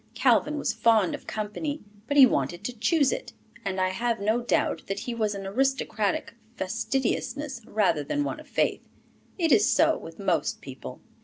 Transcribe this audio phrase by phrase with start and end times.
[0.15, 4.41] Calvin was fond of company, but he wanted to choose it; and I have no
[4.41, 8.81] doubt that his was an aristocratic fastidiousness rather than one of faith.
[9.37, 11.01] It is so with most people.